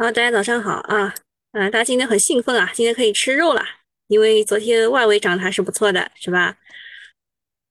[0.00, 1.12] 好，大家早上好啊！
[1.50, 3.64] 啊，大家今天很兴奋啊，今天可以吃肉了，
[4.06, 6.56] 因为昨天外围涨得还是不错的，是吧？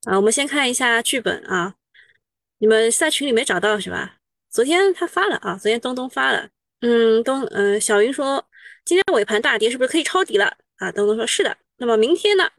[0.04, 1.76] 啊，我们先看一下剧本啊，
[2.58, 4.18] 你们在群里没找到是吧？
[4.50, 6.50] 昨天他发了啊，昨天东东发了，
[6.82, 8.46] 嗯，东嗯，小云说
[8.84, 10.92] 今天尾盘大跌是不是可以抄底了啊？
[10.92, 12.52] 东东说是的，那么明天呢？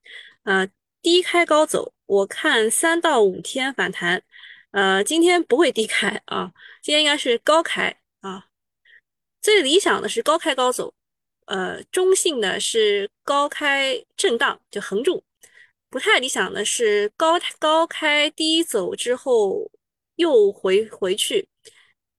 [0.45, 0.66] 啊，
[1.03, 4.23] 低开高走，我看三到五天反弹，
[4.71, 7.97] 呃，今天不会低开啊，今天应该是高开。
[9.41, 10.93] 最理想的是高开高走，
[11.46, 15.22] 呃，中性的是高开震荡就横住，
[15.89, 19.71] 不太理想的是高高开低走之后
[20.17, 21.48] 又回回去，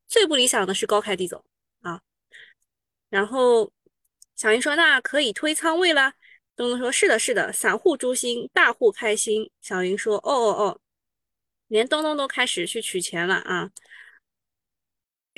[0.08, 1.44] 最不理想的是高开低走
[1.82, 2.02] 啊。
[3.10, 3.72] 然后
[4.36, 6.14] 小云说：“那可以推仓位了。”
[6.56, 10.82] 东东说：“是的，是的，散户诛心，大户开心。”小云说：“哦哦哦，
[11.68, 13.70] 连东东都开始去取钱了啊。”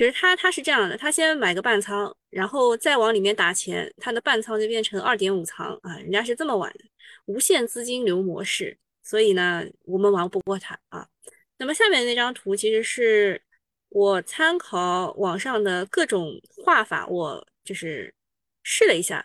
[0.02, 6.80] 其实他他是这样的，他先买个半仓，然后再往里面打钱，他的半仓就变成二点五仓啊，人家是这么玩的，
[7.26, 11.06] 无限资金流模式，所以呢，我们玩不过他啊。
[11.58, 13.40] 那么下面那张图其实是
[13.90, 16.32] 我参考网上的各种
[16.64, 18.12] 画法，我就是
[18.64, 19.24] 试了一下，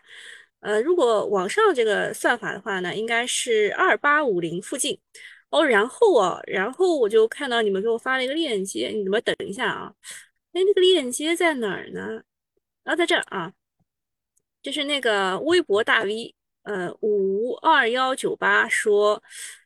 [0.59, 4.95] 呃，如果网上这个算法的话呢，应该是二八五零附近
[5.49, 5.65] 哦。
[5.65, 9.91] 然后啊，然后我就看到你们给我发了一个链接，你们等一下啊。
[10.53, 12.23] 哎，那个链接在哪儿呢？
[12.83, 13.53] 啊，在这儿啊，
[14.61, 19.21] 就是那个微博大 V，呃，五二幺九八说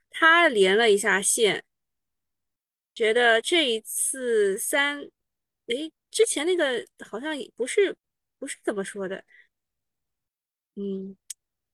[0.10, 1.64] 他连了一下线，
[2.94, 5.04] 觉得这一次三，
[5.68, 7.95] 哎，之前那个好像不是
[8.40, 9.23] 不是这么说的，
[10.76, 11.16] 嗯，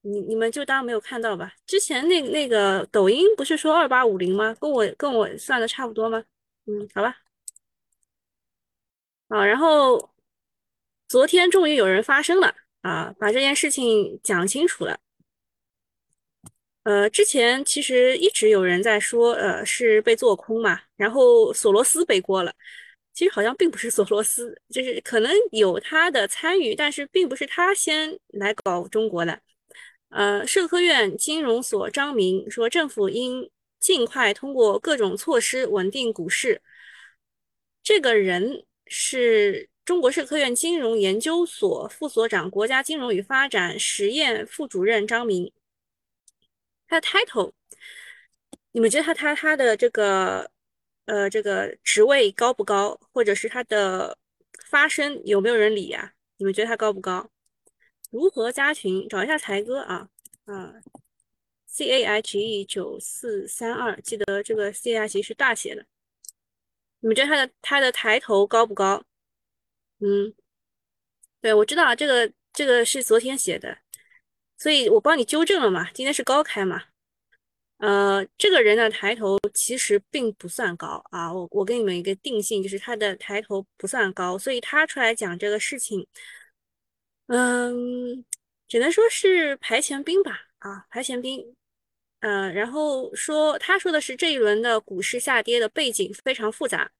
[0.02, 1.56] 你你们就当没有看到吧。
[1.66, 4.54] 之前那那个抖音不是说二八五零吗？
[4.60, 6.24] 跟我跟我算的差不多吗？
[6.66, 7.27] 嗯，好吧。
[9.30, 10.10] 啊，然后
[11.08, 14.98] 昨天终于有人发声了啊，把这件事情讲清楚了。
[16.84, 22.54] 呃，之前其实一直有人在说，呃，是被做空嘛，然后索罗斯背锅了。
[23.14, 29.42] 其实好像并不是索罗斯，就是可能有他的参与，但是并不是他先来搞中国的。
[30.10, 33.50] 呃，社科院金融所张明说，政府应
[33.80, 36.62] 尽快通过各种措施稳定股市。
[37.84, 38.64] 这个人。
[38.90, 45.52] 是中国社科院金融研究所副所长、国家金融与发展实验副主任张明。
[46.88, 47.52] 他的 title，
[48.72, 50.50] 你们觉得他他他的这个
[51.06, 54.18] 呃这个职位高不高，或者是他的
[54.66, 56.14] 发声有没有人理呀？
[56.38, 57.30] 你们觉得他高不高？
[58.10, 59.08] 如何加群？
[59.10, 60.08] 找一下才哥啊
[60.46, 60.74] 啊
[61.66, 65.86] ，C A I G E 九四三二，记得这个 C A I G 是大写的。
[67.08, 69.02] 你们觉得他的他的抬头高不高？
[70.00, 70.34] 嗯，
[71.40, 73.78] 对，我知道这个这个是昨天写的，
[74.58, 75.90] 所以我帮你纠正了嘛。
[75.92, 76.84] 今天是高开嘛？
[77.78, 81.32] 呃，这个人的抬头其实并不算高啊。
[81.32, 86.06] 我我给你们一个定性，就是他的抬头不算高，所以他出来讲这个事情，
[87.28, 88.26] 嗯，
[88.68, 90.42] 只能说是排前兵吧。
[90.60, 91.56] 啊，排前兵。
[92.20, 96.92] 嗯，然后说，他说的是这一轮的股市下跌的背景非常复杂，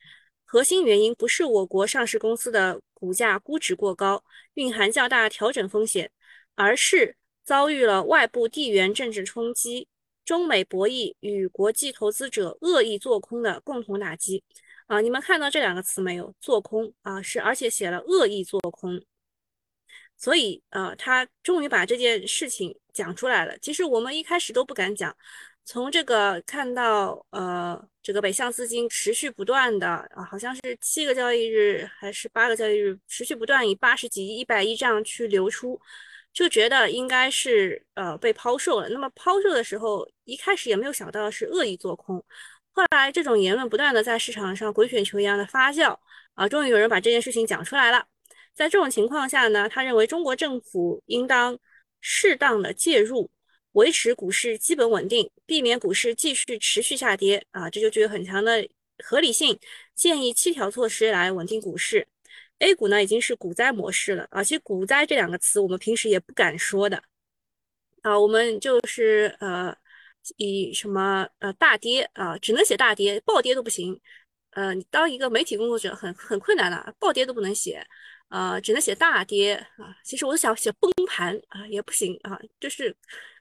[0.46, 4.24] 核心原因不是我国上市公司的股价估值过高，
[4.54, 6.12] 蕴含较大调整风险，
[6.56, 9.88] 而是遭遇了外部地缘政治冲击、
[10.24, 14.44] 中美博弈与国际投资者恶意做空的共同打击。
[14.86, 16.34] 啊，你们看到这两个词没有？
[16.40, 19.04] 做空啊，是而且写了恶意做空。
[20.16, 23.58] 所以，呃，他终于把这件事情讲出来了。
[23.60, 25.16] 其实我们一开始都不敢讲。
[25.64, 35.78] 从这个看到，呃，这个北向资金持续不断的啊，好像是七个交易日还是八个交易日，持续不断以八十几亿、一百亿这样去流出，
[36.32, 38.88] 就觉得应该是呃被抛售了。
[38.90, 42.24] 那么抛售的时候，一开始也没有想到是恶意做空。
[42.72, 45.98] 后来这种言论不断的在市场上滚雪球一样的发酵，
[46.36, 48.06] 啊，终于有人把这件事情讲出来了。
[48.56, 51.58] 在这种情况下呢，他认为中国政府应当
[52.02, 53.30] 适当的介入，
[53.74, 58.68] 维持股市基本稳定，避免股市继续持续下跌啊，这就具有很强的
[59.04, 59.60] 合理性。
[59.96, 62.08] 建议七条措施来稳定股市。
[62.60, 67.04] A 股呢已经是股灾模式了啊，其实股灾这两个词我们平时也不敢说的
[68.02, 69.76] 啊，我们就是呃
[70.38, 74.00] 以什么呃大跌啊，只能写大跌，暴跌都不行。
[74.52, 77.86] 呃，你当一个媒体工作者很很困难的，暴跌都不能写。
[78.30, 79.96] 呃，只能写大跌啊。
[80.04, 82.40] 其实我想写崩盘啊，也不行啊。
[82.60, 82.96] 就是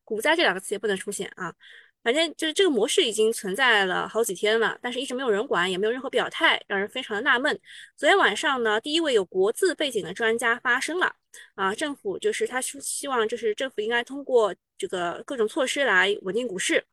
[0.04, 1.54] 股灾这两个词也不能出现啊。
[2.02, 7.58] 反正就是这个模式已经存在了好几天了，但是一直没有人管，也没有任何表态，让人非常的纳闷。
[7.96, 11.12] 昨天晚上呢，第一位有国字背景的专家发声了，
[11.56, 16.86] 啊，政府就是他是希望就是政府应该通过这个各种措施来稳定股市。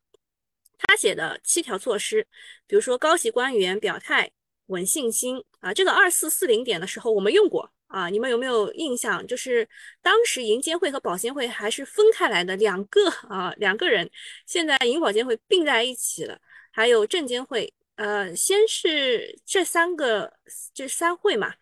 [0.76, 2.26] 他写的七条措施，
[2.66, 4.32] 比如说高级官员表态
[4.66, 7.70] 稳信心啊，这个二四四零点的时候我们用过。
[7.94, 9.24] 啊，你们有没有印象？
[9.24, 9.68] 就是
[10.02, 14.10] 当时银监会和保监会还是分开来的两个啊，两个人。
[14.46, 16.36] 现在银保监会并在一起了，
[16.72, 17.72] 还有证监会。
[17.94, 20.32] 呃，先是这三个，
[20.74, 21.54] 这三会嘛，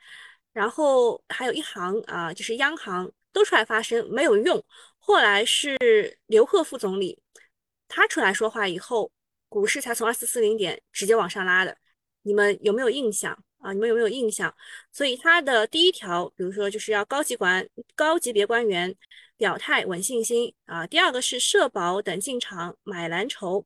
[0.55, 4.65] 然后还有一行啊，就是央行都出来发声，没有用。
[4.99, 5.77] 后来是
[6.29, 7.19] 刘鹤副总理，
[7.89, 9.13] 他出来说话以后，
[9.51, 11.77] 股市才从二四四零点直接往上拉的。
[12.23, 13.45] 你们有没有印象？
[13.63, 14.53] 啊，你们有没有印象？
[14.91, 18.95] 所以它的第一条，比如说就是要高级管高级别官员
[19.37, 20.87] 表态稳信心啊。
[20.87, 23.65] 第二个是社保等进场买蓝筹。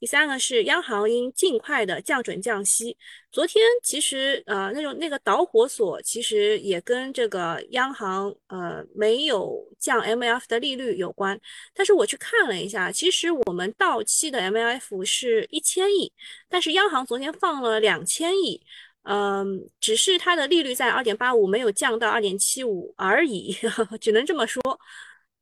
[0.00, 2.94] 第三个是央行应尽快的降准降息。
[3.30, 11.40] 昨天其实呃那种那个导火索其实也跟这个央行呃没有降 MLF 的利率有关。
[11.72, 16.12] 但是我去看了一下，其实我们到期的 MLF 是一千亿，
[16.50, 18.60] 但是央行昨天放了两千亿。
[19.04, 23.54] 嗯，只是它的利率在二点八五，没有降到二点七五而已，
[24.00, 24.62] 只能这么说。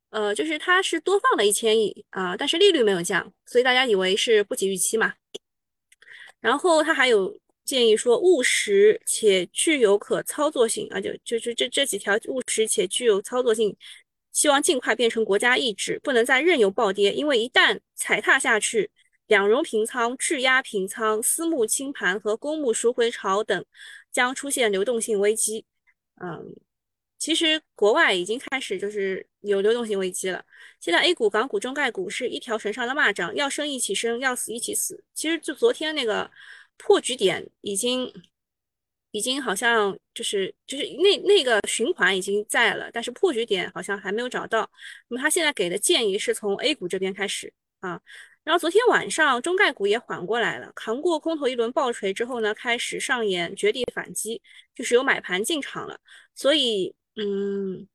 [0.09, 5.13] 呃，就是它是多放了一千亿啊，但是利率没有降，所以大家以为是不及预期嘛。
[6.41, 13.75] 然后它还有建议说，务实且具有可操作性啊，就就是这这几条务实且具有操作性，
[14.33, 18.91] 希望尽快变成国家意志，不能再任由暴跌，因为一旦踩踏下去。
[19.33, 23.65] 两融平仓、质押平仓、私募清盘和公募赎回潮等
[24.11, 25.65] 将出现流动性危机。
[26.21, 26.55] 嗯，
[27.17, 30.45] 其实国外已经开始就是有流动性危机了。
[30.79, 35.03] 现在 A 股、港股、中概股是一条绳上的蚂蚱，要生一起生，要死一起死。
[35.15, 36.29] 其实就昨天那个
[36.77, 38.13] 破局点已经
[39.09, 44.69] 已经好像就是就是那那个循环已经在了，但是破局点好像还没有找到。
[45.07, 47.99] 那么他现在给的建议是从 A 股这边开始啊。
[48.43, 54.41] 然后昨天晚上中概股也缓过来了，扛过空头一轮暴锤之后呢，开始上演绝地反击，
[54.75, 55.99] 就是有买盘进场了。
[56.35, 57.87] 所以，嗯，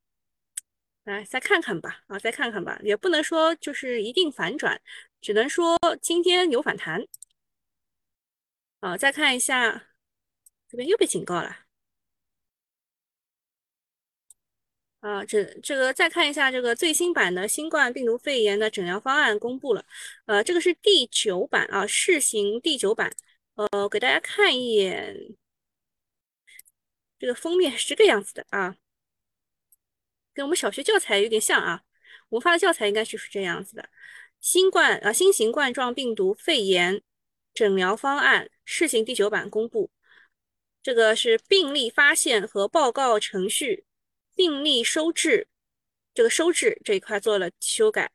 [1.05, 4.81] 来再看看吧，啊，再看看吧，也不能说就是一定反转，
[5.21, 7.07] 只能说今天有反弹。
[8.81, 9.89] 啊，再看一下，
[10.69, 11.68] 这边又被警告了。
[15.01, 19.85] 啊，这这个再看一下这个最新版的新冠病毒肺炎的诊疗方案公布了，
[20.27, 23.15] 呃，这个是第九版啊，试行第九版，
[23.55, 25.37] 呃，给大家看一眼，
[27.19, 28.77] 这个封面是这个样子的啊，
[30.35, 31.83] 跟我们小学教材有点像啊，
[32.31, 33.89] 我们发的教材应该就是这样子的，
[34.41, 37.03] 新冠啊新型冠状病毒肺炎
[37.55, 39.91] 诊疗方案试行第九版公布，
[40.83, 43.85] 这个是病例发现和报告程序。
[44.39, 45.49] 病例收治，
[46.15, 48.09] 这个收治这一块做了修改，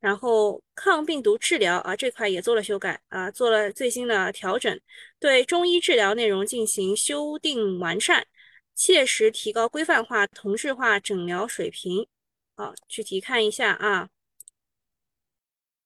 [0.00, 4.80] 然后抗病毒治疗啊这块也做了修改啊，做了最新的调整，
[5.18, 8.26] 对中医治疗内容进行修订完善，
[8.74, 12.08] 切实提高规范化、同质化诊疗水平。
[12.56, 14.08] 好，具体看一下啊，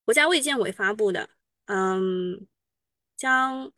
[0.05, 1.29] 国家卫健委发布的，
[1.65, 2.47] 嗯，
[3.17, 3.73] 将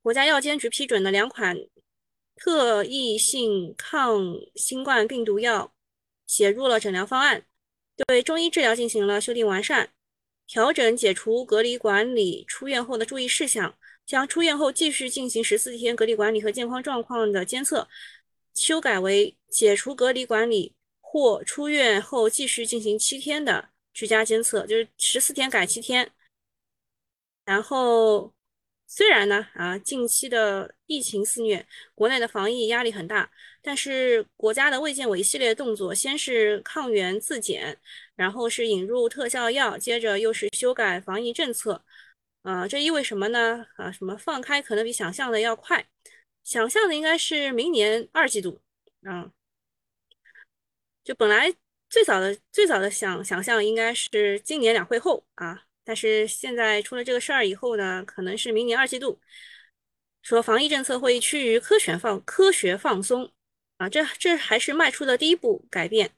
[0.00, 1.58] 国家药监局批准的两款。
[2.44, 4.20] 特异性抗
[4.56, 5.72] 新冠病毒药
[6.26, 7.46] 写入了诊疗方案，
[8.08, 9.92] 对中医治疗进行了修订完善，
[10.48, 17.86] 调整解除隔离管理出院后的注意事项，将出院后继续进行十四天隔离管理和健康状况的监测，
[18.56, 26.10] 修改为解除隔离管理或出院后继续进行七天的居家监测，就是十四天改七天，
[27.44, 28.34] 然后。
[28.94, 33.30] 虽然呢，啊，近期的疫情肆虐，国内的防疫压力很大，
[33.62, 37.78] 但是国家的卫健委一系列动作，先是抗原自检，
[38.16, 41.82] 然后是引入特效药，接着又是修改防疫政策，
[42.42, 43.64] 啊，这意味什么呢？
[43.76, 45.86] 啊，什么放开可能比想象的要快，
[46.44, 48.60] 想象的应该是明年二季度，
[49.04, 49.32] 啊，
[51.02, 51.50] 就本来
[51.88, 55.64] 最早的最早的想想象应该是今年两会后啊。
[55.84, 59.20] 但是现在出了这个事儿以后呢，可能是明年二季度，
[60.22, 63.32] 说防疫政策会趋于科学放科学放松
[63.78, 66.12] 啊，这这还是迈出的第一步改变。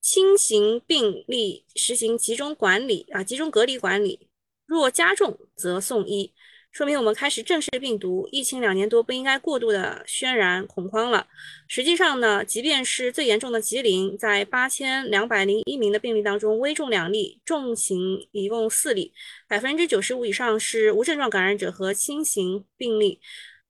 [0.00, 4.28] 轻型病例实行集中管理啊，集中隔离管理，
[4.66, 6.34] 若加重则送医。
[6.72, 11.26] 说明我们开始正视病毒疫情两年多不应该过度的渲染恐慌了。
[11.68, 19.12] 实际上呢，即便是最严重的吉林，在八千两百零一名的病例当中，危重两例，重型一共四例，
[19.46, 23.20] 百分之九十五以上是无症状感染者和轻型病例。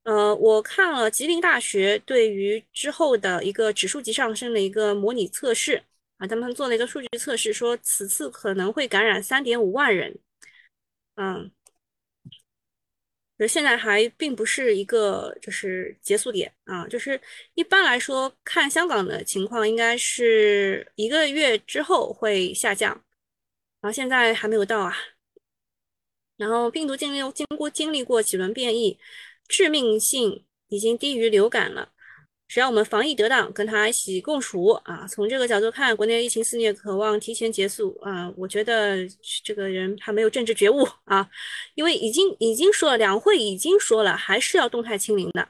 [0.04, 5.82] 呃，我看了吉林大学对于之后的一个指数级上升的一个模拟测试
[6.18, 10.16] 啊，他们做了一个数据测试，说此次可能会感染三点五万人。
[11.16, 11.50] 嗯。
[13.46, 17.20] 现在还并不是一个就是结束点啊，就是
[17.54, 22.90] 一般来说看香港的情况，应该是一个月之后会下降，
[23.80, 24.94] 然后现在还没有到啊。
[26.36, 28.98] 然后病毒经历经过经历过几轮变异，
[29.46, 31.92] 致命性已经低于流感了。
[32.52, 39.08] 只要我们防疫得当，跟他一起共处啊，从这个角度看，国内疫情肆虐，渴望提前结束啊，我觉得
[39.42, 41.26] 这个人还没有政治觉悟啊，
[41.74, 45.48] 因为已经已经说了，两会已经说了，还是要动态清零的。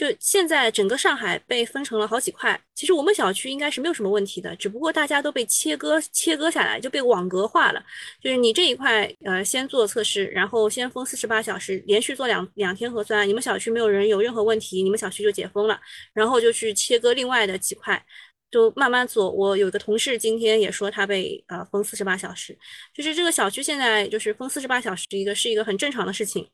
[0.00, 7.84] 就现在整个上海被分成了好几块，其实我们小区应该是没有什么问题的，只不过大家都被切割切割下来，就被网格化了。
[8.18, 15.78] 就是你这一块，呃，先做测试，然后先封四十八小时，连续做两两天核酸，你们小区没有人有任何问题，你们小区就解封了，
[16.14, 18.02] 然后就去切割另外的几块，
[18.50, 19.30] 就慢慢做。
[19.30, 22.58] 我有个同事今天也说他被呃封四十八小时，
[22.94, 26.48] 就是这个小区现在就是封四十八小时，一个是一个很正常的事情。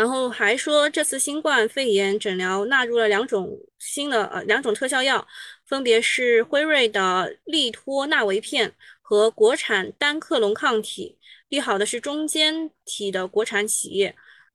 [0.00, 5.28] 然后还说，这次新冠肺炎诊疗纳入了两种新的呃两种特效药，
[5.66, 11.18] 分别是辉瑞的利托那韦片和国产单克隆抗体。
[11.50, 14.08] 利好的是中间体的国产企业，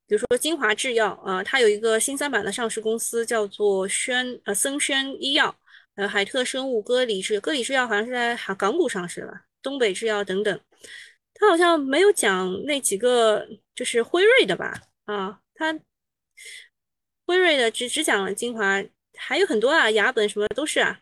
[0.08, 5.54] 比如说金华制药，呃，它有一个新三板的上市公司叫做轩呃森轩医药，
[5.94, 10.60] 呃海特生物、歌里制歌里制药好像是在港股上市了，东北制药等等。
[11.34, 14.74] 他好像没有讲那几个就是辉瑞的吧？
[15.06, 15.78] 啊，他
[17.26, 18.84] 辉瑞的只只讲了精华，
[19.14, 21.00] 还有很多啊，雅本什么都是啊。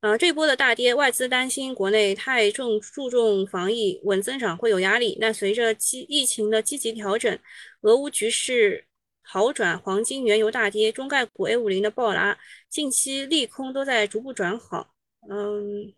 [0.00, 5.18] 啊，这波的大跌，外资担心国内太重注重防疫，稳增长会有压力。
[5.20, 7.36] 那随着积疫情的积极调整，
[7.80, 8.86] 俄乌局势
[9.22, 14.94] 好转，黄金、原油大跌，中概股 A 五零的暴拉，近期利空都在逐步转好。
[15.28, 15.92] 嗯，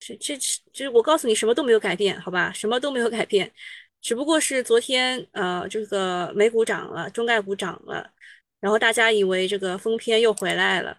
[0.00, 0.36] 这这
[0.72, 3.52] 这，我告诉你，什么都没有改变，好吧，什么都没有改变。
[4.00, 8.12] 只不过是昨天，呃，这个美股涨了，中概股涨了，
[8.60, 10.98] 然后大家以为这个封篇又回来了，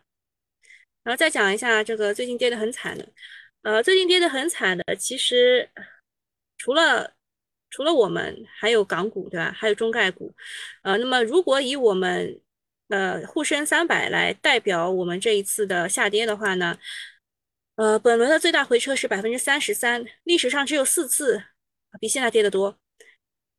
[1.03, 3.07] 然后再讲一下这个最近跌得很惨的，
[3.63, 5.69] 呃，最近跌得很惨的，其实
[6.57, 7.13] 除了
[7.69, 9.51] 除了我们，还有港股，对吧？
[9.51, 10.35] 还有中概股，
[10.83, 12.41] 呃，那么如果以我们
[12.89, 16.77] 呃沪深三百来代表我们这一次的下跌的话呢，
[17.75, 21.43] 呃，本轮的最大回撤是百分之三十三，历史上只有四次
[21.99, 22.78] 比现在跌得多。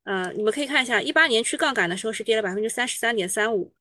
[0.05, 3.73] 呃，你们可以看一下，一八年去杠杆的时候是跌了百分之三十三点三五，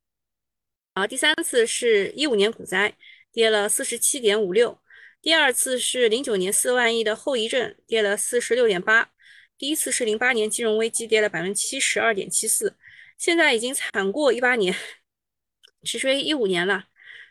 [0.93, 2.95] 然后第三次是一五年股灾
[3.31, 4.79] 跌了四十七点五六，
[5.21, 9.11] 第二次是零九年四万亿的后遗症跌了四十六点八，
[9.57, 12.75] 第一次是零八年金融危机跌了百分之七十二点七四，
[13.17, 14.75] 现在已经惨过一八年，
[15.83, 16.87] 直追一五年了。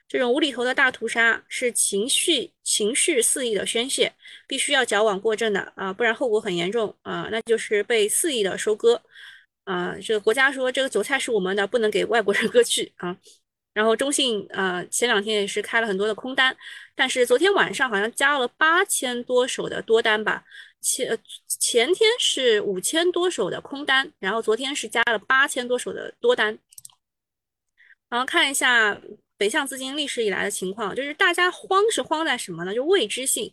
[0.08, 4.10] 这种无厘头的大屠杀是情绪情绪肆意的宣泄，
[4.46, 9.02] 必须要矫枉过正的啊，不然后果很严重啊，那就是被肆意的收割
[9.64, 9.94] 啊。
[10.02, 13.14] 这个国家说这个韭菜是我们的，不能给外国人 割去啊。
[13.74, 16.56] 然后中信啊，前两天也是开了很多的空单，
[16.94, 20.42] 但是昨天晚上好像加了八千多手的多单吧，
[20.80, 26.58] 前前天是五千多手的空单，然后昨天是加了八千多手的多单。
[28.08, 28.98] 然后看一下。
[29.38, 32.74] 北向资金历史以来的情况，就是大家慌是慌在什么呢？
[32.74, 33.44] 就未知性。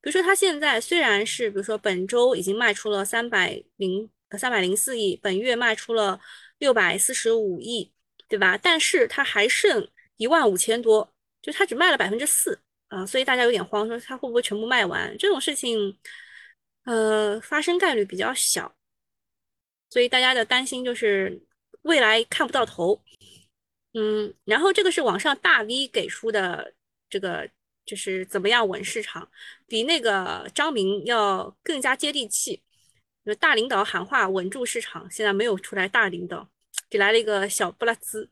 [0.00, 4.08] 比如说，它现在虽然是，比如说本周已经卖出了三百零
[4.38, 6.20] 三百零四亿，本月卖出了
[6.58, 7.92] 六百四十五亿，
[8.28, 8.56] 对吧？
[8.56, 15.16] 但是它还剩一万五千多，就它只卖了百分之四啊，所以大家有点慌，说它会不会全部卖完？
[15.18, 15.98] 这种事情，
[16.84, 18.74] 呃，发生概率比较小，
[19.90, 21.42] 所以大家的担心就是
[21.82, 23.02] 未来看不到头。
[23.94, 26.72] 嗯，然后这个是网上大 V 给出的，
[27.10, 27.46] 这个
[27.84, 29.30] 就是怎么样稳市场，
[29.66, 32.62] 比那个张明要更加接地气。
[33.26, 36.48] 就大领导喊话稳住市场，现在没有出来大领导，
[36.88, 38.30] 给来了一个小布拉兹。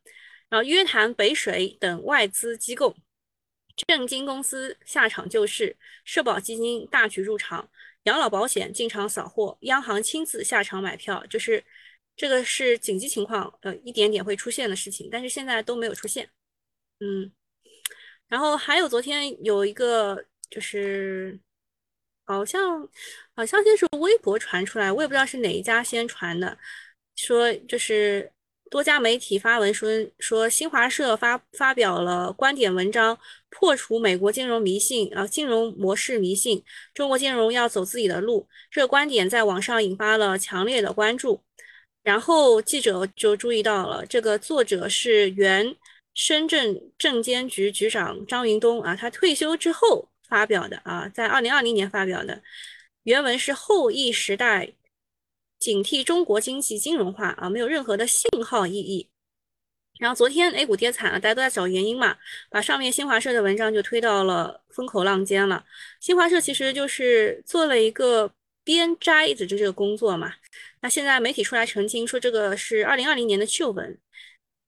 [0.49, 2.97] 然后约谈北水等外资机构，
[3.87, 7.69] 证金公司下场救市，社保基金大举入场，
[8.05, 11.63] 养老保险进场扫货，央行亲自下场买票，就是。
[12.21, 16.29] 这个是紧急情况，呃，一点点会出现的事情，但是现在都没有出现，
[16.99, 17.33] 嗯，
[18.29, 21.41] 然后还有昨天有一个就是，
[22.27, 22.87] 好像
[23.35, 26.59] 好像先是微博传出来，我也不知道是哪一家先传的，
[27.17, 28.31] 说就是
[28.71, 36.63] 多家媒体发文说说新华社发发表了观点文章，破除美国金融迷信啊，金融模式迷信，
[36.93, 38.47] 中国金融要走自己的路。
[38.71, 41.43] 这个观点在网上引发了强烈的关注，
[42.03, 45.77] 然后记者就注意到了，这个作者是原
[46.15, 50.09] 深圳证监局局长张云东啊，他退休之后。
[50.31, 52.41] 发表的啊，在二零二零年发表的
[53.03, 54.75] 原文是后疫时代
[55.59, 59.09] 警惕中国经济金融化啊，没有任何的信号意义。
[59.99, 62.17] 然后昨天 A 股跌惨了，大家都在找原因嘛，
[62.49, 65.65] 把上面新华社的文章就推到了风口浪尖了。
[65.99, 70.33] 新华社其实就是做了一个编摘的这个工作嘛，
[70.83, 73.99] 那现在媒体出来澄清说这个是二零二零年的旧文。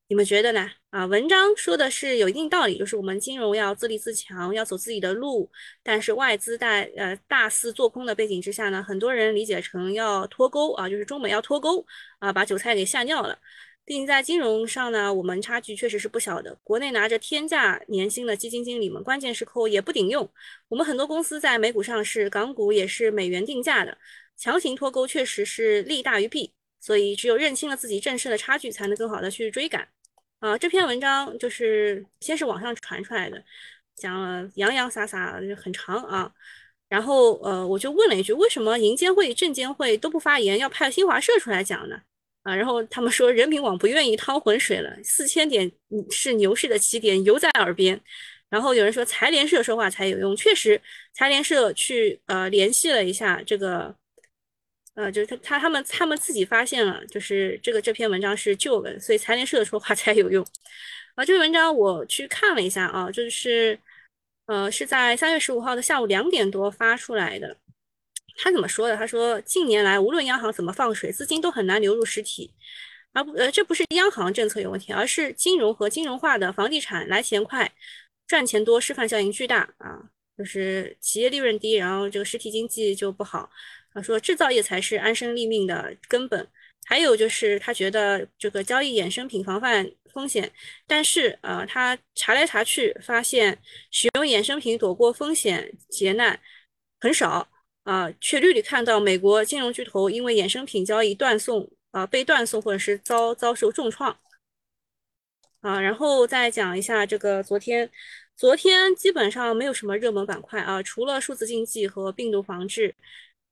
[0.09, 0.71] 你们觉得呢？
[0.91, 5.51] 啊，文章说的是有一定道理，就是我们金融要自立自强，要走自己的路。
[5.83, 11.87] 但是外资在呃大肆做空的背景之下呢，很多人理解成要脱钩啊，就是中美要脱钩
[12.19, 13.39] 啊，把韭菜给吓尿了。
[13.87, 16.59] 毕竟在金融上呢，我们差距确实是不小的。
[16.63, 20.31] 国内拿着天价年薪的基金经理们，关键时刻也不顶用。
[20.69, 23.97] 我们很多公司在美股上市，港股也是美元定价的，
[24.37, 26.53] 强行脱钩确实是利大于弊。
[26.85, 29.87] 所以只有认清了自己正视的差距，才能更好的去追赶。
[30.41, 33.41] 啊，这篇文章就是先是网上传出来的，
[33.95, 36.33] 讲了洋洋洒洒很长啊，
[36.89, 42.03] 然后呃，我就问了一句，为什么银监会、证监会都不发言，要派新华社出来讲呢？
[42.43, 45.71] 啊，然后他们说人民网不愿意趟浑水了，四千点
[46.11, 48.01] 是牛市的起点，犹在耳边。
[48.51, 53.95] 然后有人说财联社说话才有用，确实，财联社去呃联系了一下这个。
[54.95, 60.47] 呃，就是他他他们他们自己发现了，就是这个这篇文章是旧文，所以财联社说话才有用。
[61.15, 63.79] 啊，这篇文章我去看了一下啊，就是
[64.47, 67.57] 呃是在三月十五号的下午两点多发出来的。
[68.37, 68.97] 他怎么说的？
[68.97, 72.51] 他说近年来无论央行怎么放水，资金都很难流入实体，
[73.13, 77.71] 而不呃这不是央行政策有问题，而是金融和金融化的房地产来钱快，
[78.27, 83.51] 赚钱多，示范效应巨大啊，就是企业利润低，然后这个实体经济就不好。
[83.95, 86.49] 他说制造业才是安身立命的根本，
[86.87, 90.51] 还有就是他觉得这个交易衍生品防范风险，
[90.87, 93.59] 但是呃他查来查去发现
[93.91, 96.41] 使用衍生品躲过风险劫难
[97.01, 97.47] 很少
[97.85, 104.19] 啊，却屡屡看到美国金融巨头因为衍生品交易断送啊被断送或者是遭遭受重创
[105.61, 107.91] 啊，然后再讲一下这个昨天，
[108.37, 112.95] 昨天基本上没有什么热门板块啊，除了数字经济和病毒防治。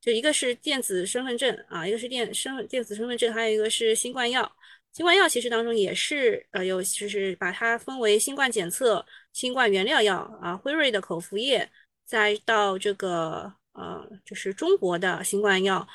[0.01, 4.51] 就一个是电子身份证啊，一个是电身电子身份证，还有一个是新冠药。
[4.93, 11.71] 新冠药其实当中也是呃有，就是把它分为新冠检测、新冠原料药啊，辉瑞的口服液，
[12.05, 15.87] 再到这个呃就是中国的新冠药，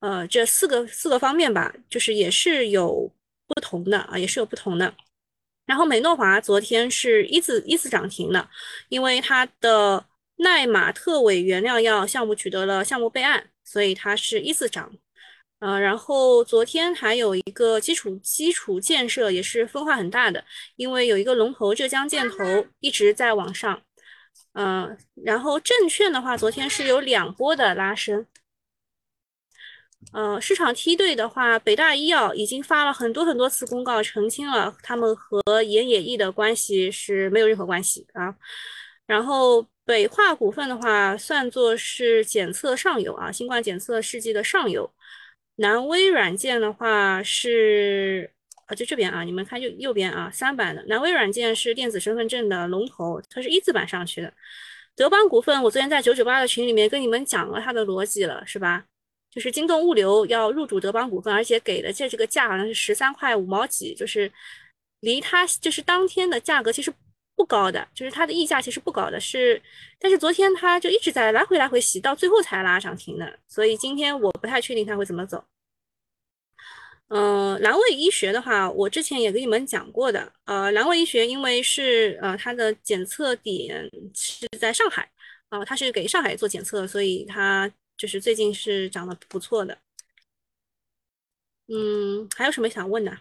[0.00, 3.10] 呃这四个四个方面吧，就是也是有
[3.46, 4.94] 不同的啊，也是有不同的。
[5.64, 8.50] 然后美诺华昨天是一字一字涨停的，
[8.88, 10.04] 因为它的
[10.36, 13.48] 奈玛特韦原料药项目取得了项目备案。
[13.72, 14.92] 所以它是一字涨，
[15.60, 20.44] 呃，然后昨天还有一个基础基础建设也是分化很大的，
[20.76, 23.80] 因为有一个龙头浙江建投一直在往上，
[24.52, 28.26] 嗯，然后证券的话，昨天是有两波的拉升，
[30.12, 38.36] 呃，市场梯队的话，北大医药已经发了很多很多次公告澄清了，他们和盐野义的关系是没有任何关系啊，
[39.06, 39.66] 然后。
[39.84, 44.88] 北化股份的话，算作是检测上游啊，新冠检测试剂的上游。
[45.56, 48.30] 南威软件的话是
[48.66, 54.32] 啊，就这边啊，你们看右右边啊，三板的南威软件是电子身份证的龙头，它是一字板上去的。
[54.94, 58.84] 德邦股份，我昨天在九九八的群里面跟你们讲了它的逻辑了，是吧？
[59.30, 64.30] 就是京东物流要入主德邦股份，而且给的这这个价好像是十三块五毛几，就是
[65.00, 66.92] 离它就是当天的价格其实。
[67.42, 69.60] 不高的，就是它的溢价其实不高的，是，
[69.98, 75.44] 但是昨天它就一直在来回来回洗，到最后才拉涨停的，所以今天我不太确定它会怎么走。
[77.08, 85.10] 嗯，蓝卫医学的话，我之前也跟你们讲过的，呃，蓝卫医学因为是呃它的检测点是在上海，
[85.48, 89.76] 啊，它是给上海做检测，所以它就是最近是涨得不错的。
[91.66, 93.18] 嗯，还有什么想问的？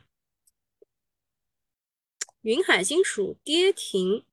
[2.42, 4.26] 云海金属跌停，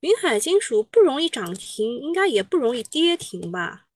[0.00, 3.86] 云海金属不容易涨停，应该也不容易跌停吧？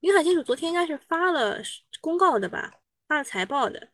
[0.00, 1.62] 云海金属昨天应该是发了
[2.00, 3.88] 公告的吧，发了财报的。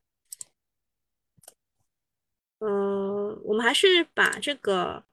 [2.61, 5.05] 嗯，我们还是把这个，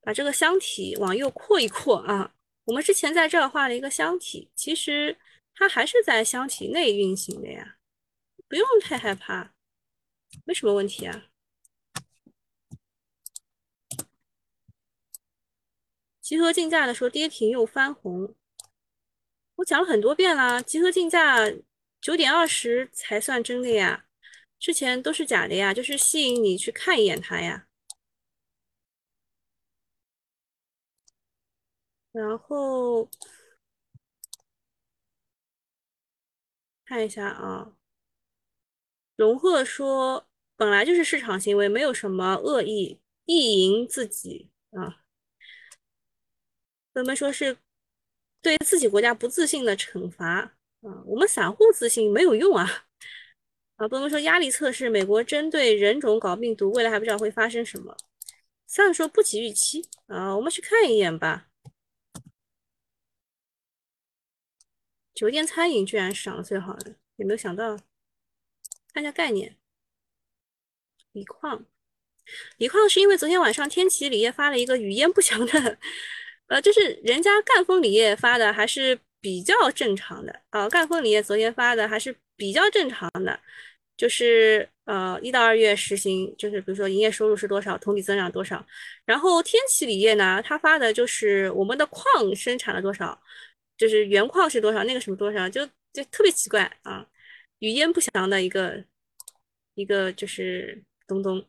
[0.00, 2.32] 把这个箱体往右扩一扩啊。
[2.64, 5.18] 我们之前在这儿画了一个箱体，其实
[5.52, 7.75] 它还是在箱体内运行的呀，
[8.48, 9.52] 不用太害怕，
[10.44, 11.26] 没什么问题啊。
[16.20, 18.34] 集合竞价的时候跌停又翻红，
[19.56, 21.38] 我讲了很多遍啦，集合竞价
[22.00, 24.06] 九点二十才算真的呀，
[24.58, 27.68] 之前都是假的呀，就是吸引你去看一眼它呀。
[32.12, 33.08] 然后
[36.84, 37.75] 看一下啊，
[39.16, 40.26] 龙鹤说
[40.56, 45.02] 本来就是市场行为，没有什么恶意，意淫自己啊。
[46.92, 47.58] 人们说是
[48.40, 52.86] 对自己国家不自信的惩罚啊，我们散户自信没有用啊
[53.76, 53.88] 啊！
[53.88, 57.96] 不能说压力测试，美国针对人种搞病毒，未来还不知道会发生什么。
[58.66, 61.48] 三说不及预期啊，我们去看一眼吧。
[65.14, 67.78] 酒店餐饮居然是涨得最好的，有没有想到？
[68.96, 69.54] 看一下概念，
[71.12, 71.66] 锂矿，
[72.56, 75.76] 锂矿是因为昨天晚上天齐锂业发了一个语焉不详的。
[76.46, 83.38] 呃，就是人家赣锋锂业发的还是比较正常的啊，赣锋锂业昨天发的还是比较正常的，
[83.98, 88.64] 就是呃一到二月实行，就是比如说营业收入是多少，同比增长多少。
[89.04, 93.20] 然后天齐锂业呢，它发的就是我们的矿生产了多少，
[93.76, 97.06] 就是原矿是多少，那个什么多少，就就特别奇怪啊，
[97.60, 98.84] 语焉不详的一个
[99.74, 101.44] 一个就是东东。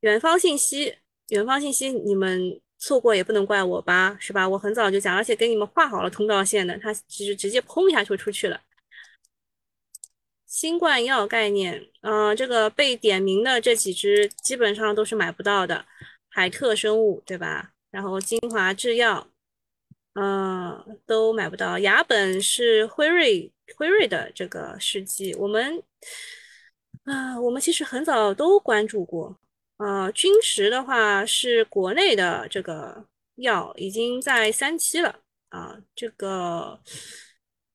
[0.00, 0.96] 远方信息，
[1.28, 2.60] 远方信息，你们。
[2.82, 4.48] 错过也不能怪我吧，是吧？
[4.48, 8.58] 我很早就讲，而且给你们画好了通道线的，它其实直接砰一下就出去了。
[10.46, 15.84] 新冠药概念，嗯，这个被点名的这几只基本上都是买不到的，
[16.30, 17.70] 海特生物对吧？
[17.90, 19.28] 然后金华制药，
[20.14, 21.78] 嗯，都买不到。
[21.80, 25.82] 雅本是辉瑞，辉瑞的这个试剂，我们
[27.04, 29.38] 啊，我们其实很早都关注过。
[29.78, 33.06] 呃，君实的话是国内的这个
[33.36, 36.80] 药已经在三期了啊，这个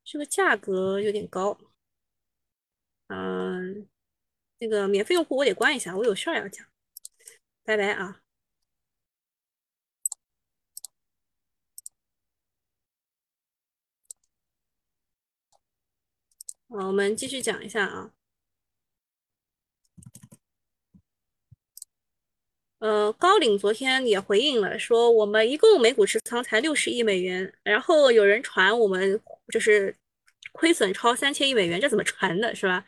[0.03, 1.57] 这个价格有点高。
[3.07, 3.87] 嗯，
[4.59, 6.65] 那个免费用户我得关一下，我有事儿要讲，
[7.63, 8.24] 拜拜啊。
[16.75, 18.11] 好，我们继续讲一下啊。
[22.79, 29.19] 呃，高瓴昨天也回应了，说我们一共每股持仓才六十亿美元，然后有人传我们
[29.53, 29.95] 就是
[30.51, 32.85] 亏损超三千亿美元，这怎么传的，是吧？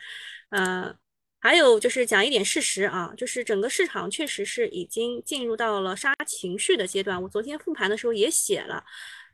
[0.50, 0.94] 呃，
[1.40, 7.22] 还有就是讲一点事实啊，就是整个市场确实是已经进入到了杀情绪的阶段。
[7.24, 8.84] 我昨天复盘的时候也写了，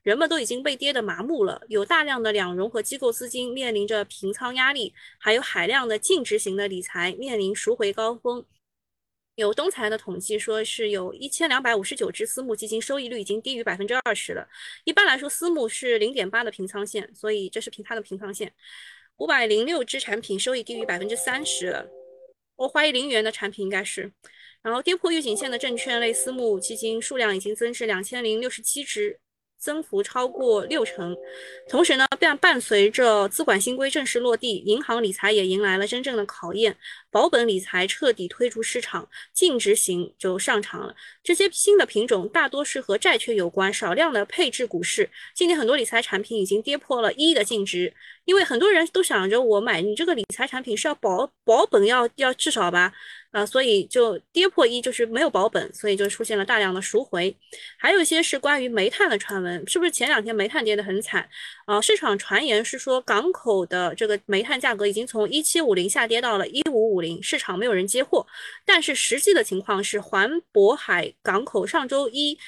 [0.04, 8.46] 人们都已经被跌得麻木了，有大量的两融和机构资金面临着平仓压力，还有海量的净值型的理财面临赎回高峰。
[9.36, 14.48] 有东财的统计说，是有一千两百五十九只私募基金收益率已经低于百分之二十了。
[14.84, 18.54] 一般来说，私募是零点八的平仓线，所以这是平它的平仓线。
[19.18, 21.88] 五百零六只产品收益低于百分之三十了，
[22.58, 24.12] 我怀疑零元的产品应该是。
[24.62, 29.20] 然后跌破预警线的证券类私募基金数量已经增至两千零六十七只。
[29.64, 31.16] 增幅超过六成，
[31.70, 36.76] 同时呢，伴伴随着资管新规正式落地，银行理财也迎来了真正的考验，
[37.14, 40.96] 保本理财彻底推出市场，净值型就上场了。
[41.24, 45.08] 这些新的品种大多是和债券有关，少量的配置股市。
[45.36, 47.94] 今年很多理财产品已经跌破了一的净值，
[48.26, 52.92] 因为很多人都想着我买你这个理财产品是要保保本，要要至少吧。
[53.34, 57.36] 啊，所以就跌破一就是没有保本，所以就出现了大量的赎回。
[57.80, 61.28] 还有一些是关于煤炭的传闻，是不是前两天煤炭跌得很惨？
[61.66, 68.26] 啊，市场传言是说港口的这个煤炭价格已经从一七五零下跌到了一五五零，市场没有人接货。
[68.66, 72.40] 但是实际的情况是，环渤海港口上周一，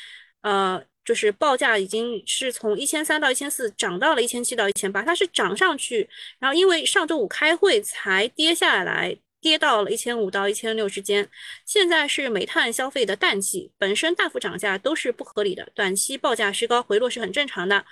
[0.42, 9.20] 呃，就是报价已经是从一千三到一千四涨到了一千七到一千八，它是涨上去，然后因为上周五开会才跌下来。
[9.42, 11.30] 跌到了一千五到一千六之间，
[11.68, 17.86] 现在是煤炭消费的淡季，本身大幅涨价都是不合理的，短期报价虚高回落是很正常的。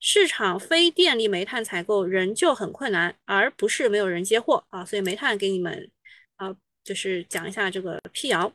[0.00, 5.88] 市场非电力煤炭采购仍旧很困难，而不是没有人接货啊，所以煤炭给你们
[6.36, 8.52] 啊，就是讲一下这个辟谣。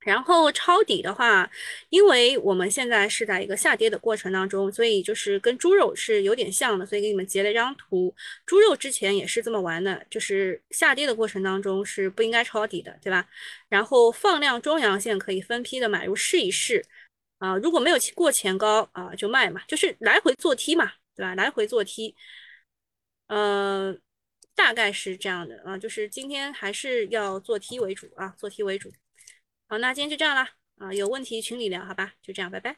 [0.00, 1.50] 然后抄底的话，
[1.88, 8.14] 因为我们现在是在一个下跌的过程当中，所以就是跟猪肉是有点像的，所以给你们截了一张图。
[8.44, 13.28] 猪肉之前也是这么玩的，就是下跌的过程当中是不应该抄底的，对吧？
[13.68, 16.84] 然后放量中阳线可以分批的买入试一试。
[17.38, 21.34] 啊，如果没有过前高啊，就卖嘛，就是来回做 T 嘛，对吧？
[21.34, 22.14] 来回做 T，
[23.26, 23.94] 呃，
[24.56, 28.90] 大概是这样的啊，就是今天还是要做题为主啊，做题为主。
[29.68, 32.14] 好，那今天就这样啦啊，有问题群里聊，好吧？
[32.22, 32.76] 就这样，拜拜。